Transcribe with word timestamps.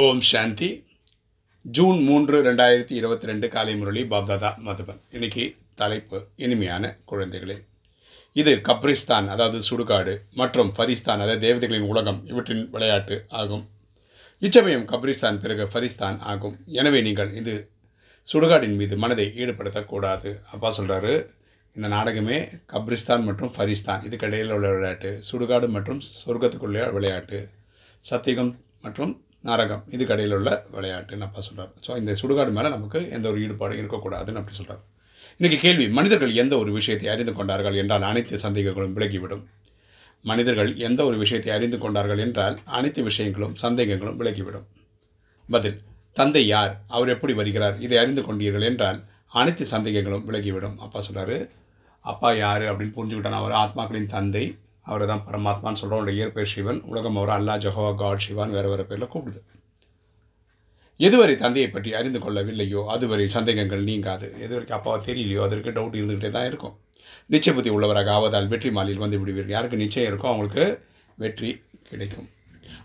ஓம் 0.00 0.20
சாந்தி. 0.28 0.68
June 1.64 1.98
மூன்று 2.06 2.36
ரெண்டாயிரத்தி 2.46 2.94
இருபத்தி 2.98 3.26
ரெண்டு 3.30 3.46
காலை 3.54 3.72
முரளி 3.80 4.02
பாப்தாதா 4.12 4.50
மதுபன். 4.66 5.00
இன்னைக்கு 5.16 5.44
தலைப்பு 5.80 6.18
இனிமையான 6.44 6.84
குழந்தைகளே. 7.10 7.56
இது 8.40 8.52
கப்ரிஸ்தான் 8.68 9.26
அதாவது 9.34 9.58
சுடுகாடு 9.66 10.14
மற்றும் 10.40 10.70
ஃபரிஸ்தான் 10.76 11.22
அதாவது 11.24 11.42
தேவதைகளின் 11.46 11.88
உலகம் 11.92 12.20
இவற்றின் 12.30 12.62
விளையாட்டு 12.74 13.16
ஆகும். 13.40 13.64
இச்சமயம் 14.42 14.86
கப்ரிஸ்தான் 14.92 15.40
பிறகு 15.42 15.66
ஃபரிஸ்தான் 15.72 16.16
ஆகும். 16.32 16.56
எனவே 16.80 17.02
நீங்கள் 17.08 17.32
இது 17.40 17.56
சுடுகாடின் 18.28 18.78
மீது 18.80 18.96
மனதை 19.02 19.26
ஈடுபடுத்தக்கூடாது. 19.40 20.32
அப்பா 20.54 20.70
சொல்கிறாரு 20.78 21.12
இந்த 21.76 21.90
நாடகமே 21.96 22.38
கப்ரிஸ்தான் 22.74 23.26
மற்றும் 23.28 23.52
ஃபரிஸ்தான் 23.56 24.06
இதுக்கு 24.08 24.28
இடையில் 24.30 24.54
உள்ள 24.56 24.70
விளையாட்டு 24.76 25.12
சுடுகாடு 25.28 25.68
மற்றும் 25.76 26.00
சொர்க்கத்துக்குள்ளே 26.22 26.86
விளையாட்டு 26.96 27.40
சத்தியகம் 28.04 28.54
மற்றும் 28.86 29.14
நரகம் 29.44 29.84
இதுக்கு 29.88 30.14
இடையில் 30.14 30.36
உள்ள 30.38 30.50
விளையாட்டுன்னு 30.74 31.28
அப்பா 31.28 31.40
சொல்கிறார் 31.40 31.72
ஸோ 31.86 31.96
இந்த 31.96 32.12
சுடுகாடு 32.22 32.52
மேலே 32.58 32.68
நமக்கு 32.68 33.00
எந்த 33.10 33.28
ஒரு 33.28 33.40
ஈடுபாடும் 33.46 33.80
இருக்கக்கூடாதுன்னு 33.82 34.40
அப்படி 34.42 34.56
சொல்கிறார் 34.56 34.82
இன்றைக்கி 35.40 35.58
கேள்வி 35.60 35.84
மனிதர்கள் 35.88 36.32
எந்த 36.34 36.54
ஒரு 36.58 36.70
விஷயத்தை 36.72 37.06
அறிந்து 37.08 37.32
கொண்டார்கள் 37.32 37.74
என்றால் 37.74 38.02
அனைத்து 38.02 38.36
சந்தேகங்களும் 38.38 38.94
விலகிவிடும். 38.96 39.44
மனிதர்கள் 40.24 40.70
எந்த 40.76 41.00
ஒரு 41.04 41.16
விஷயத்தை 41.16 41.50
அறிந்து 41.52 41.78
கொண்டார்கள் 41.78 42.18
என்றால் 42.18 42.56
அனைத்து 42.78 43.00
விஷயங்களும் 43.02 43.54
சந்தேகங்களும் 43.62 44.18
விலகிவிடும். 44.20 44.66
பதில் 45.48 45.78
தந்தை 46.16 46.42
யார்? 46.46 46.72
அவர் 46.88 47.08
எப்படி 47.08 47.32
வருகிறார்? 47.32 47.76
இதை 47.80 47.98
அறிந்து 47.98 48.22
கொண்டீர்கள் 48.22 48.68
என்றால் 48.70 48.98
அனைத்து 49.32 49.66
சந்தேகங்களும் 49.66 50.26
விலகிவிடும். 50.28 50.76
அப்பா 50.76 51.00
சொல்கிறாரு 51.08 51.38
அப்பா 52.04 52.30
யார்? 52.34 52.62
அப்படின்னு 52.62 52.96
புரிஞ்சுக்கிட்டான். 52.96 53.40
அவர் 53.40 53.56
ஆத்மாக்களின் 53.62 54.12
தந்தை. 54.14 54.44
அவரை 54.86 55.06
தான் 55.06 55.24
பரமாத்மான்னு 55.26 55.80
சொல்கிறோம் 55.80 55.98
அவருடைய 55.98 56.18
இயற்பெயர் 56.20 56.52
சிவன். 56.52 56.80
உலகம் 56.90 57.18
அவர் 57.20 57.34
அல்லா 57.38 57.54
ஜஹோவா 57.64 57.90
காட் 58.02 58.24
சிவான் 58.26 58.54
வேறு 58.56 58.70
வேறு 58.72 58.84
பேரில் 58.90 59.12
கூப்பிடுது. 59.14 59.42
எதுவரை 61.00 61.34
தந்தையை 61.42 61.68
பற்றி 61.70 61.90
அறிந்து 61.98 62.18
கொள்ளவில்லையோ 62.24 62.80
அதுவரை 62.94 63.26
சந்தேகங்கள் 63.36 63.86
நீங்காது. 63.90 64.26
எதுவரைக்கும் 64.44 64.78
அப்பாவை 64.78 64.98
தெரியலையோ 65.06 65.42
அதற்கு 65.46 65.70
டவுட் 65.78 65.98
இருந்துகிட்டே 66.00 66.30
தான் 66.36 66.48
இருக்கும். 66.50 66.74
நிச்சய 67.32 67.52
புத்தி 67.56 67.70
உள்ளவராக 67.76 68.10
ஆவதால் 68.16 68.50
வெற்றி 68.52 68.70
மாலையில் 68.76 69.02
வந்து 69.04 69.20
விடுவீர்கள். 69.20 69.54
யாருக்கு 69.56 69.82
நிச்சயம் 69.84 70.08
இருக்கோ 70.10 70.28
அவங்களுக்கு 70.32 70.64
வெற்றி 71.18 71.50
கிடைக்கும். 71.90 72.28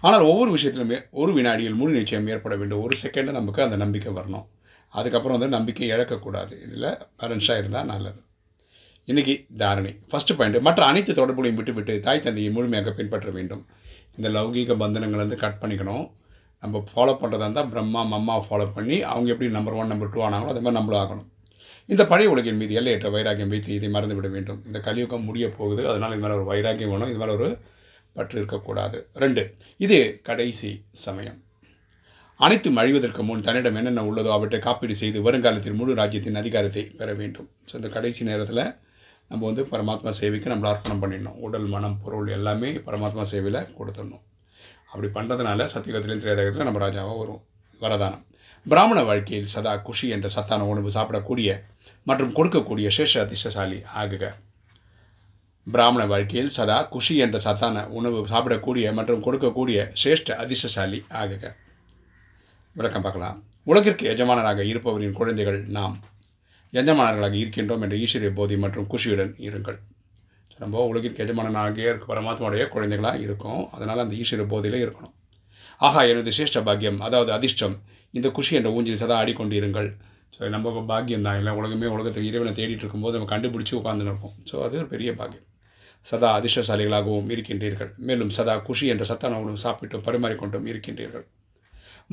ஆனால் 0.08 0.24
ஒவ்வொரு 0.32 0.50
விஷயத்திலுமே 0.56 0.98
ஒரு 1.22 1.32
வினாடியில் 1.38 1.78
முழு 1.82 1.92
நிச்சயம் 2.00 2.30
ஏற்பட 2.34 2.56
வேண்டும். 2.62 2.84
ஒரு 2.86 2.96
செகண்டு 3.04 3.32
நமக்கு 3.40 3.62
அந்த 3.66 3.78
நம்பிக்கை 3.84 4.12
வரணும். 4.20 4.46
அதுக்கப்புறம் 4.94 5.38
வந்து 5.38 5.56
நம்பிக்கை 5.58 5.88
இழக்கக்கூடாது. 5.92 6.54
இதில் 6.66 6.90
பேலன்ஸாக 7.20 7.62
இருந்தால் 7.62 7.92
நல்லது. 7.94 8.20
இன்றைக்கி 9.12 9.34
தாரணை. 9.60 9.92
ஃபஸ்ட்டு 10.12 10.36
பாயிண்ட் 10.38 10.58
மற்ற 10.68 10.82
அனைத்து 10.92 11.12
தொடர்புகளையும் 11.20 11.58
விட்டுவிட்டு 11.60 11.94
தாய் 12.06 12.22
தந்தையை 12.24 12.50
முழுமையாக 12.56 12.92
பின்பற்ற 12.98 13.30
வேண்டும். 13.36 13.62
இந்த 14.18 14.28
லௌகீக 14.36 14.74
பந்தனங்கள் 14.82 15.22
வந்து 15.22 15.38
கட் 15.44 15.60
பண்ணிக்கணும். 15.62 16.02
நம்ம 16.64 16.82
ஃபாலோ 16.90 17.14
பண்ணுறதா 17.22 17.46
இருந்தால் 17.46 17.70
பிரம்மா 17.74 18.02
மம்மாவை 18.14 18.44
ஃபாலோ 18.48 18.66
பண்ணி 18.78 18.98
அவங்க 19.12 19.30
எப்படி 19.34 19.48
நம்பர் 19.58 19.78
ஒன் 19.82 19.90
நம்பர் 19.92 20.12
டூ 20.14 20.24
ஆனாங்களோ 20.28 20.52
அதே 20.54 20.62
மாதிரி 20.66 20.78
நம்மளும் 20.80 21.02
ஆகணும். 21.04 21.28
இந்த 21.90 22.04
பழைய 22.10 22.32
உலகின் 22.34 22.60
மீது 22.62 22.74
எல்லையற்ற 22.80 23.10
வைராக்கியம் 23.16 23.54
வைத்து 23.54 23.72
இதை 23.78 23.90
மறந்து 23.94 24.18
விட 24.18 24.30
வேண்டும். 24.34 24.60
இந்த 24.70 24.80
கலியுகம் 24.88 25.24
முடிய 25.30 25.48
போகுது. 25.60 25.84
அதனால் 25.92 26.16
இது 26.16 26.24
மேலே 26.26 26.36
ஒரு 26.40 26.46
வைராக்கியம் 26.52 26.92
வேணும். 26.94 27.12
இது 27.14 27.22
மேலே 27.22 27.36
ஒரு 27.38 27.48
பற்று 28.18 28.38
இருக்கக்கூடாது. 28.42 29.00
ரெண்டு 29.24 29.44
இது 29.86 30.00
கடைசி 30.30 30.72
சமயம். 31.06 31.40
அனைத்தும் 32.40 32.82
அழிவதற்கு 32.84 33.22
முன் 33.30 33.46
தன்னிடம் 33.48 33.80
என்னென்ன 33.82 34.04
உள்ளதோ 34.10 34.34
அவற்றை 34.40 34.62
காப்பீடு 34.68 34.98
செய்து 35.04 35.22
வருங்காலத்தில் 35.28 35.80
முழு 35.80 35.96
ராஜ்யத்தின் 36.02 36.42
அதிகாரத்தை 36.44 36.86
பெற 37.00 37.10
வேண்டும். 37.22 37.48
ஸோ 37.70 37.74
இந்த 37.80 37.92
கடைசி 37.96 38.30
நேரத்தில் 38.32 38.64
நம்ம 39.30 39.46
வந்து 39.46 39.64
பரமாத்மா 39.72 40.12
சேவைக்கு 40.20 40.50
நம்மளை 40.54 40.70
அர்ப்பணம் 40.72 41.02
பண்ணிடணும். 41.02 41.38
உடல் 41.48 41.68
மனம் 41.74 41.98
பொருள் 42.04 42.28
எல்லாமே 42.28 42.70
பரமாத்மா 42.88 43.24
சேவையில் 43.32 43.68
கொடுத்துடணும். 43.80 44.24
அப்படி 44.92 45.08
பண்ணுறதுனால 45.18 45.68
சத்தியகத்திலையும் 45.74 46.24
திரேதகத்தில் 46.24 46.68
நம்ம 46.68 46.82
ராஜாவாக 46.86 47.18
வரும் 47.18 47.42
வரதானம். 47.82 48.24
பிராமண 48.66 49.04
வாழ்க்கையில் 49.04 49.52
சதா 49.54 49.74
குஷி 49.78 50.08
என்ற 50.08 50.28
சத்தான 50.28 50.66
உணவு 50.66 50.90
சாப்பிடக்கூடிய 50.90 51.50
மற்றும் 52.04 52.34
கொடுக்கக்கூடிய 52.38 52.88
சேஷ 52.98 53.14
அதிர்ஷ்டசாலி 53.26 53.80
ஆகுக. 54.02 54.26
பிராமண 55.72 56.06
வாழ்க்கையில் 56.06 56.50
சதா 56.50 56.84
குஷி 56.84 57.18
என்ற 57.18 57.38
சத்தான 57.40 57.88
உணவு 58.00 58.20
சாப்பிடக்கூடிய 58.28 58.94
மற்றும் 58.94 59.24
கொடுக்கக்கூடிய 59.24 59.80
சிரேஷ்ட 60.04 60.36
அதிர்ஷ்டசாலி 60.44 61.00
ஆகுக. 61.22 61.46
விளக்கம் 62.74 63.02
பார்க்கலாம். 63.02 63.44
உலகிற்கு 63.64 64.06
எஜமானராக 64.14 64.64
இருப்பவரின் 64.64 65.18
குழந்தைகள் 65.20 65.60
நாம். 65.78 65.96
எஜமானர்களாக 66.80 67.36
இருக்கின்றோம் 67.44 67.84
என்ற 67.86 67.96
ஈஸ்வரிய 68.06 68.32
போதி 68.40 68.56
மற்றும் 68.64 68.88
குஷியுடன் 68.94 69.34
இருங்கள். 69.48 69.78
நம்ம 70.62 70.84
உலகிற்கு 70.92 71.24
எஜமானனாகிய 71.26 71.92
இருக்க 71.92 72.06
பரமாத்மாவுடைய 72.12 72.64
குழந்தைகளாக 72.76 73.24
இருக்கும். 73.26 73.62
அதனால் 73.76 74.04
அந்த 74.04 74.16
ஈஸ்வர 74.22 74.46
போதியில் 74.54 74.78
இருக்கணும். 74.86 75.14
ஆஹா 75.88 76.02
எனது 76.12 76.32
சிரேஷ்ட 76.38 76.62
பாக்கியம் 76.68 77.00
அதாவது 77.08 77.32
அதிர்ஷ்டம் 77.38 77.76
இந்த 78.18 78.28
குஷி 78.38 78.54
என்ற 78.60 78.70
ஊஞ்சில் 78.78 79.02
சதா 79.02 79.16
ஆடிக்கொண்டு 79.22 79.56
இருங்கள் 79.62 79.90
ஸோ 80.36 80.50
நம்ம 80.56 80.84
பாக்கியம் 80.92 81.26
தான். 81.28 81.38
இல்லை 81.40 81.52
உலகமே 81.60 81.88
உலகத்தில் 81.96 82.28
இறைவனை 82.30 82.52
தேடிட்டு 82.60 82.84
இருக்கும்போது 82.84 83.16
நம்ம 83.18 83.30
கண்டுபிடிச்சி 83.34 83.74
உட்காந்துன்னு 83.80 84.12
இருப்போம் 84.14 84.36
ஸோ 84.50 84.56
அது 84.66 84.76
ஒரு 84.82 84.88
பெரிய 84.94 85.10
பாக்கியம். 85.20 85.46
சதா 86.10 86.30
அதிர்ஷ்டசாலிகளாகவும் 86.40 87.30
இருக்கின்றீர்கள். 87.36 87.92
மேலும் 88.08 88.32
சதா 88.38 88.56
குஷி 88.68 88.86
என்ற 88.94 89.06
சத்தான 89.12 89.56
சாப்பிட்டும் 89.66 90.04
பரிமாறிக்கொண்டும் 90.08 90.68
இருக்கின்றீர்கள். 90.72 91.26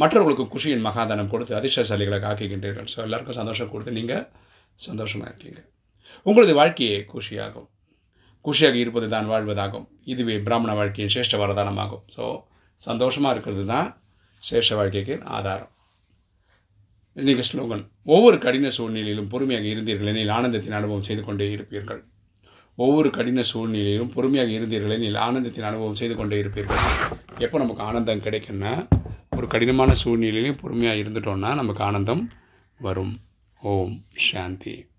மற்றவர்களுக்கும் 0.02 0.50
குஷியின் 0.54 0.84
மகாதானம் 0.86 1.30
கொடுத்து 1.32 1.52
அதிர்ஷ்டசாலிகளாக 1.58 2.26
ஆக்குகின்றீர்கள். 2.30 2.88
ஸோ 2.92 2.98
எல்லாருக்கும் 3.06 3.38
சந்தோஷம் 3.40 3.70
கொடுத்து 3.72 3.92
நீங்கள் 3.98 4.24
சந்தோஷமாக 4.86 5.30
இருக்கீங்க. 5.30 5.60
உங்களது 6.26 6.54
வாழ்க்கையே 6.60 6.98
குஷியாகும். 7.12 7.68
குஷியாக 8.44 8.76
இருப்பது 8.82 9.06
தான் 9.14 9.28
வாழ்வதாகும். 9.32 9.86
இதுவே 10.12 10.34
பிராமண 10.46 10.70
வாழ்க்கையின் 10.78 11.12
சிரேஷ்ட 11.14 11.38
வரதானமாகும். 11.42 12.04
ஸோ 12.16 12.24
சந்தோஷமாக 12.80 13.34
இருக்கிறது 13.34 13.64
தான் 13.74 13.88
சிரேஷ்ட 14.42 14.76
வாழ்க்கைக்கு 14.80 15.14
ஆதாரம். 15.36 15.70
இன்றைக்கு 17.16 17.44
ஸ்லோகன் 17.48 17.82
ஒவ்வொரு 18.14 18.36
கடின 18.44 18.70
சூழ்நிலையிலும் 18.76 19.28
பொறுமையாக 19.32 19.66
இருந்தீர்கள் 19.72 20.10
எனில் 20.12 20.32
ஆனந்தத்தின் 20.36 20.78
அனுபவம் 20.78 21.06
செய்து 21.08 21.22
கொண்டே 21.26 21.46
இருப்பீர்கள். 21.56 22.00
ஒவ்வொரு 22.78 23.08
கடின 23.16 23.42
சூழ்நிலையிலும் 23.50 24.12
பொறுமையாக 24.14 24.50
இருந்தீர்கள் 24.58 24.94
எனில் 24.96 25.20
ஆனந்தத்தின் 25.26 25.68
அனுபவம் 25.68 25.98
செய்து 26.00 26.14
கொண்டே 26.20 26.38
இருப்பீர்கள். 26.42 26.82
எப்போ 27.44 27.56
நமக்கு 27.62 27.82
ஆனந்தம் 27.88 28.24
கிடைக்குன்னா 28.26 28.72
ஒரு 29.36 29.46
கடினமான 29.52 29.92
சூழ்நிலையிலையும் 30.02 30.60
பொறுமையாக 30.62 31.02
இருந்துட்டோம்னா 31.02 31.52
நமக்கு 31.60 31.82
ஆனந்தம் 31.88 32.24
வரும். 32.80 33.14
ஓம் 33.64 33.94
சாந்தி 34.18 34.74